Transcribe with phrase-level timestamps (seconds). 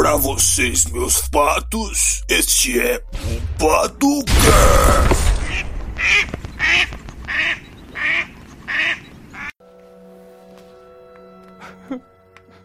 [0.00, 4.34] Pra vocês, meus patos, este é o Paducast.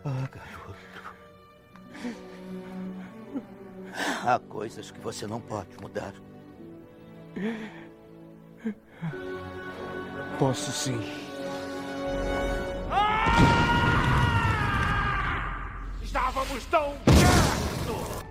[0.06, 0.78] Ah, garoto.
[4.26, 6.14] Há coisas que você não pode mudar.
[10.40, 11.02] Posso sim.
[16.46, 18.26] Estávamos tão perto!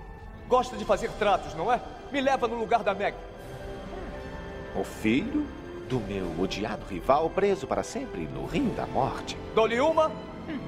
[0.48, 1.80] Gosta de fazer tratos, não é?
[2.12, 3.16] Me leva no lugar da Meg.
[4.76, 5.46] O filho
[5.88, 9.36] do meu odiado rival preso para sempre no rio da morte.
[9.54, 10.10] Dou-lhe uma,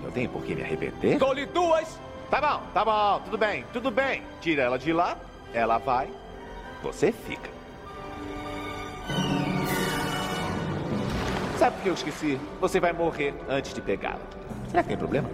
[0.04, 1.18] Eu tenho por que me arrepender?
[1.18, 1.98] dou-lhe duas.
[2.30, 4.22] Tá bom, tá bom, tudo bem, tudo bem.
[4.40, 5.16] Tira ela de lá,
[5.54, 6.08] ela vai,
[6.82, 7.48] você fica.
[11.58, 12.40] Sabe o que eu esqueci?
[12.60, 14.20] Você vai morrer antes de pegá-la.
[14.68, 15.28] Será que tem problema?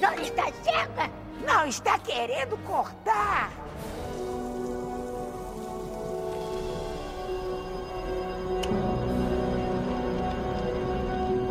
[0.00, 1.10] Tesoura está cega?
[1.46, 3.50] Não está querendo cortar.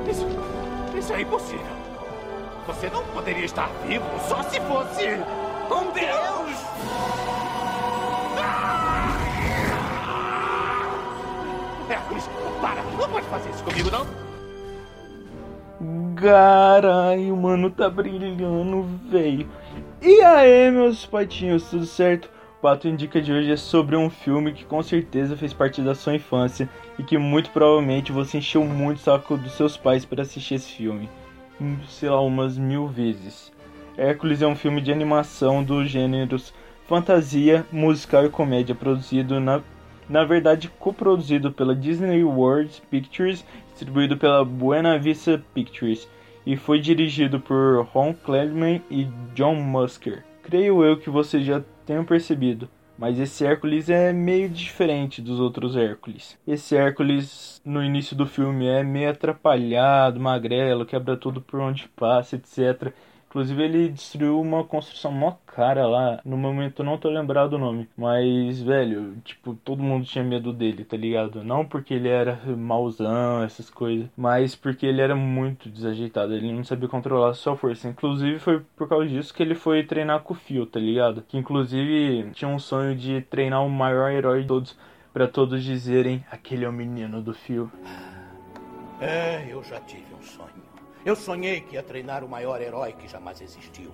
[0.10, 0.26] Isso,
[0.98, 1.80] isso é impossível.
[2.66, 5.06] Você não poderia estar vivo só se fosse
[5.72, 6.58] um deus!
[8.38, 9.18] Ah!
[11.90, 12.30] Hércules,
[12.62, 12.82] para!
[12.84, 14.29] Não pode fazer isso comigo, não!
[16.20, 19.48] Caralho, mano, tá brilhando, velho.
[20.02, 22.26] E aí, meus patinhos, tudo certo?
[22.58, 25.96] O Pato Indica de hoje é sobre um filme que com certeza fez parte da
[25.96, 30.24] sua infância e que muito provavelmente você encheu muito o saco dos seus pais para
[30.24, 31.10] assistir esse filme.
[31.62, 33.50] Hum, Sei lá, umas mil vezes.
[33.96, 36.54] Hércules é um filme de animação dos gêneros
[36.86, 39.62] fantasia, musical e comédia, produzido na,
[40.10, 46.06] na verdade coproduzido pela Disney World Pictures, distribuído pela Buena Vista Pictures
[46.50, 50.24] e foi dirigido por Ron Clement e John Musker.
[50.42, 52.68] Creio eu que vocês já tenham percebido,
[52.98, 56.40] mas esse Hércules é meio diferente dos outros Hércules.
[56.48, 62.36] Esse Hércules no início do filme é meio atrapalhado, magrelo, quebra tudo por onde passa,
[62.36, 62.94] etc.
[63.30, 66.20] Inclusive ele destruiu uma construção mó cara lá.
[66.26, 67.88] No momento não tô lembrado o nome.
[67.96, 71.44] Mas, velho, tipo, todo mundo tinha medo dele, tá ligado?
[71.44, 74.10] Não porque ele era mauzão, essas coisas.
[74.18, 76.34] Mas porque ele era muito desajeitado.
[76.34, 77.88] Ele não sabia controlar sua força.
[77.88, 81.22] Inclusive foi por causa disso que ele foi treinar com o Fio, tá ligado?
[81.28, 84.76] Que inclusive tinha um sonho de treinar o maior herói de todos.
[85.14, 87.72] Pra todos dizerem, aquele é o menino do Fio.
[89.00, 90.79] É, eu já tive um sonho.
[91.06, 93.92] Eu sonhei que ia treinar o maior herói que jamais existiu.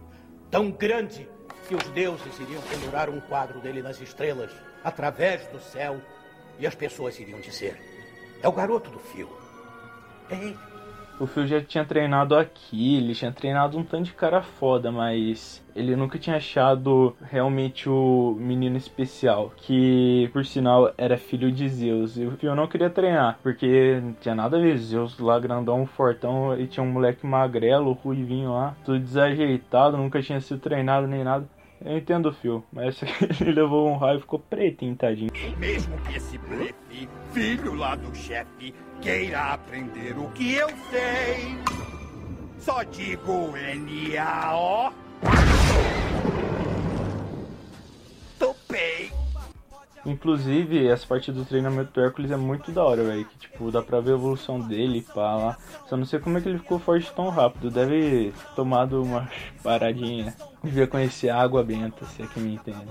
[0.49, 1.27] Tão grande
[1.67, 4.51] que os deuses iriam pendurar um quadro dele nas estrelas,
[4.83, 6.01] através do céu,
[6.59, 7.79] e as pessoas iriam dizer:
[8.41, 9.29] É o garoto do fio.
[10.29, 10.74] É ele.
[11.17, 15.63] O Phil já tinha treinado aqui, ele tinha treinado um tanto de cara foda, mas
[15.73, 22.17] ele nunca tinha achado realmente o menino especial, que por sinal era filho de Zeus.
[22.17, 25.85] E o Phil não queria treinar, porque não tinha nada a ver, Zeus lá grandão,
[25.85, 31.23] fortão, e tinha um moleque magrelo, ruivinho lá, tudo desajeitado, nunca tinha sido treinado nem
[31.23, 31.47] nada.
[31.85, 32.99] Eu entendo o Phil, mas
[33.39, 35.31] ele levou um raio e ficou pretinho, tadinho.
[35.59, 41.55] Mesmo que esse blefe, filho lá do chefe, queira aprender o que eu sei,
[42.57, 44.91] só digo N-A-O.
[50.05, 53.25] Inclusive, essa parte do treinamento do Hércules é muito da hora, velho.
[53.25, 55.57] Que, tipo, dá pra ver a evolução dele, pá, lá.
[55.87, 57.71] Só não sei como é que ele ficou forte tão rápido.
[57.71, 59.27] Deve ter tomado uma
[59.63, 60.35] paradinha.
[60.63, 62.87] Devia conhecer a água benta, se é que me entende.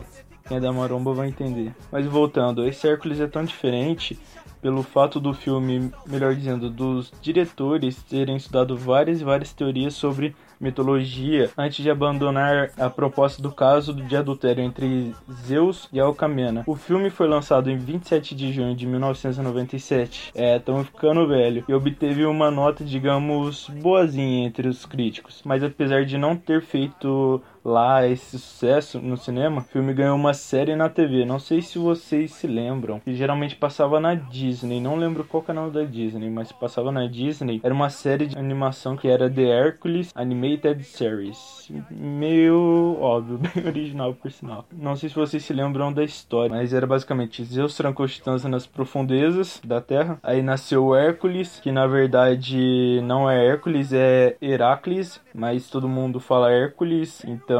[0.46, 1.75] Quem é da maromba vai entender.
[1.90, 4.19] Mas voltando, esse Hércules é tão diferente
[4.61, 10.34] pelo fato do filme, melhor dizendo, dos diretores terem estudado várias e várias teorias sobre
[10.64, 15.14] mitologia antes de abandonar a proposta do caso de adultério entre
[15.46, 16.64] Zeus e Alcamena.
[16.66, 20.32] O filme foi lançado em 27 de junho de 1997.
[20.34, 21.64] É, estamos ficando velho.
[21.69, 25.43] E obteve uma nota, digamos, boazinha entre os críticos.
[25.44, 30.34] Mas apesar de não ter feito lá esse sucesso no cinema, o filme ganhou uma
[30.34, 31.25] série na TV.
[31.25, 34.81] Não sei se vocês se lembram, que geralmente passava na Disney.
[34.81, 37.61] Não lembro qual canal da Disney, mas passava na Disney.
[37.62, 41.70] Era uma série de animação que era The Hercules Animated Series.
[41.90, 44.66] Meio óbvio, bem original por sinal.
[44.70, 48.66] Não sei se vocês se lembram da história, mas era basicamente Zeus trancou Titãs nas
[48.66, 50.19] profundezas da Terra.
[50.22, 56.50] Aí nasceu Hércules, que na verdade não é Hércules, é Heracles, mas todo mundo fala
[56.50, 57.53] Hércules, então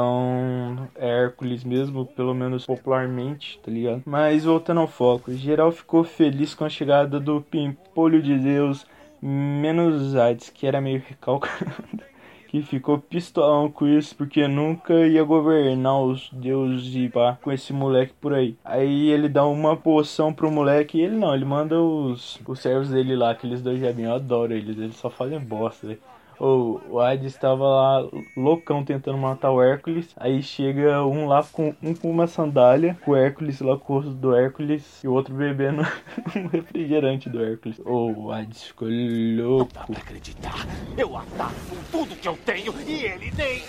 [0.95, 4.03] é Hércules mesmo, pelo menos popularmente, tá ligado?
[4.05, 8.87] Mas voltando ao foco, geral ficou feliz com a chegada do Pimpolho de Deus,
[9.21, 11.73] menos Hades, que era meio recalcado.
[12.55, 17.73] que ficou pistolão com isso porque nunca ia governar os deuses e pá com esse
[17.73, 18.57] moleque por aí.
[18.65, 22.91] Aí ele dá uma poção pro moleque e ele não, ele manda os, os servos
[22.91, 25.99] dele lá, aqueles dois diabinhos, eu adoro eles, eles só fazem bosta.
[26.39, 30.15] O, o Hades estava lá loucão tentando matar o Hércules.
[30.17, 33.97] Aí chega um lá com um com uma sandália, com o Hércules lá com o
[33.99, 35.83] rosto do Hércules e o outro bebendo
[36.37, 37.81] um refrigerante do Hércules.
[37.85, 39.73] Oh, o Hades ficou louco.
[39.75, 40.67] Não dá pra acreditar.
[40.97, 41.55] Eu ataco
[41.91, 43.63] tudo que eu tenho e ele nem.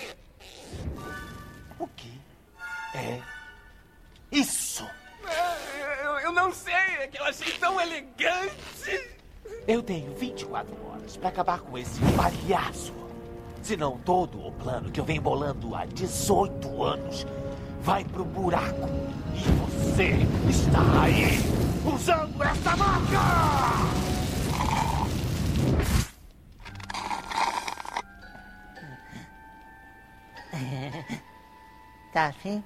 [1.78, 2.12] O que
[2.94, 3.20] é
[4.32, 4.86] isso?
[6.02, 9.15] Eu, eu não sei, é que eu achei tão elegante.
[9.66, 12.92] Eu tenho 24 horas para acabar com esse palhaço.
[13.62, 17.26] Se não todo o plano que eu venho bolando há 18 anos
[17.82, 18.88] vai pro buraco.
[19.34, 21.38] E você está aí
[21.84, 24.06] usando essa marca!
[32.12, 32.62] Tá afim?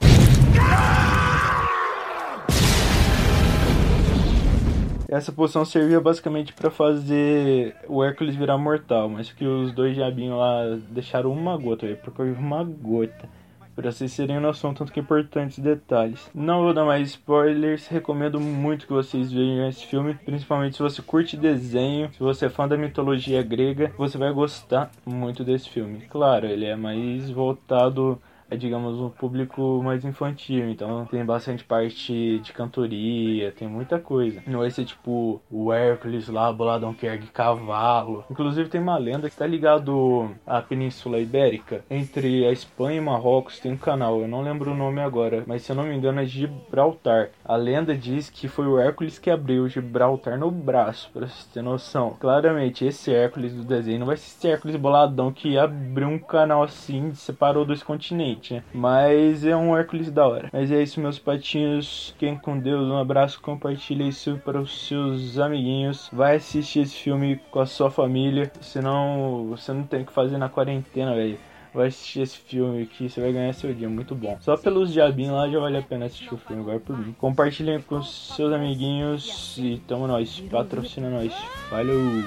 [5.10, 10.38] Essa poção servia basicamente para fazer o Hércules virar mortal, mas que os dois diabinhos
[10.38, 13.28] lá deixaram uma gota, velho, procurei uma gota.
[13.74, 16.30] Pra vocês terem noção, tanto que importantes detalhes.
[16.32, 21.02] Não vou dar mais spoilers, recomendo muito que vocês vejam esse filme, principalmente se você
[21.02, 26.02] curte desenho, se você é fã da mitologia grega, você vai gostar muito desse filme.
[26.08, 28.20] Claro, ele é mais voltado
[28.50, 30.68] é, digamos, um público mais infantil.
[30.70, 34.42] Então tem bastante parte de cantoria, tem muita coisa.
[34.46, 38.24] Não vai ser tipo o Hércules lá, boladão que ergue cavalo.
[38.30, 41.84] Inclusive tem uma lenda que tá ligado à Península Ibérica.
[41.88, 45.62] Entre a Espanha e Marrocos tem um canal, eu não lembro o nome agora, mas
[45.62, 47.30] se eu não me engano é Gibraltar.
[47.44, 51.62] A lenda diz que foi o Hércules que abriu Gibraltar no braço, pra você ter
[51.62, 52.16] noção.
[52.18, 56.62] Claramente, esse Hércules do desenho não vai ser esse Hércules boladão que abriu um canal
[56.62, 58.62] assim, separou dois continentes né?
[58.72, 60.48] Mas é um Hércules da hora.
[60.52, 62.10] Mas é isso, meus patinhos.
[62.10, 62.88] Fiquem com Deus.
[62.88, 63.40] Um abraço.
[63.40, 66.08] Compartilhe isso para os seus amiguinhos.
[66.12, 68.50] Vai assistir esse filme com a sua família.
[68.60, 71.38] Senão você não tem o que fazer na quarentena, velho.
[71.72, 74.36] Vai assistir esse filme que você vai ganhar seu dia, muito bom.
[74.40, 77.14] Só pelos diabinhos lá já vale a pena assistir o filme, agora por mim.
[77.16, 81.32] Compartilhem com seus amiguinhos e tamo nós, patrocina nós.
[81.70, 82.24] Valeu!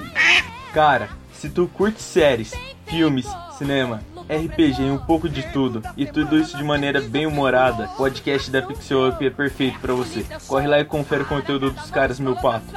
[0.74, 2.54] Cara, se tu curte séries,
[2.94, 3.26] filmes,
[3.58, 8.52] cinema, RPG um pouco de tudo, e tudo isso de maneira bem humorada, o podcast
[8.52, 10.24] da Pixel Up é perfeito para você.
[10.48, 12.68] Corre lá e confere o conteúdo dos caras, meu pato.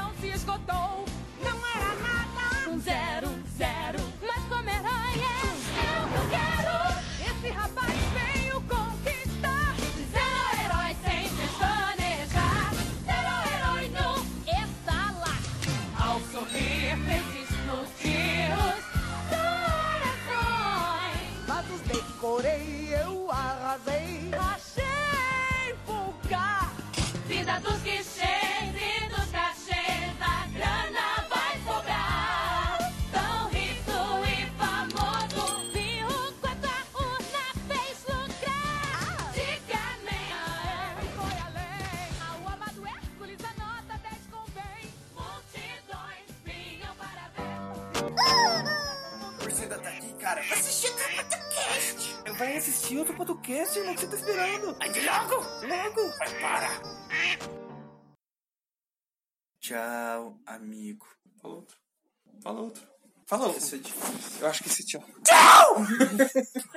[50.26, 50.40] Cara?
[50.40, 52.32] Assistir outro podcast.
[52.36, 53.92] Vai assistir outro podcast, irmão.
[53.92, 54.76] O que você tá esperando?
[54.80, 55.34] Aí logo,
[55.68, 56.18] logo.
[56.18, 56.68] Vai, para.
[59.60, 61.06] Tchau, amigo.
[61.40, 61.76] Fala outro.
[62.42, 62.88] Fala outro.
[63.26, 63.58] Fala outro.
[63.58, 64.40] Esse é difícil.
[64.40, 65.04] Eu acho que esse tchau.
[65.24, 65.76] Tchau!